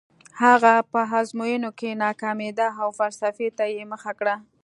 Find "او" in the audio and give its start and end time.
2.81-2.87